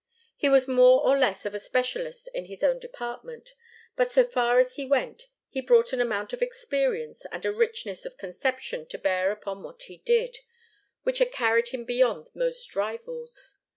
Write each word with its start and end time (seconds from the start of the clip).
He 0.35 0.49
was 0.49 0.67
more 0.67 1.05
or 1.05 1.15
less 1.15 1.45
of 1.45 1.53
a 1.53 1.59
specialist 1.59 2.27
in 2.33 2.45
his 2.45 2.63
own 2.63 2.79
department, 2.79 3.53
but 3.95 4.09
so 4.11 4.23
far 4.23 4.57
as 4.57 4.73
he 4.73 4.83
went, 4.83 5.27
he 5.47 5.61
brought 5.61 5.93
an 5.93 6.01
amount 6.01 6.33
of 6.33 6.41
experience 6.41 7.23
and 7.31 7.45
a 7.45 7.53
richness 7.53 8.03
of 8.03 8.17
conception 8.17 8.87
to 8.87 8.97
bear 8.97 9.31
upon 9.31 9.61
what 9.61 9.83
he 9.83 9.97
did, 9.97 10.39
which 11.03 11.19
had 11.19 11.31
carried 11.31 11.67
him 11.67 11.85
beyond 11.85 12.31
most 12.33 12.75
rivals. 12.75 13.53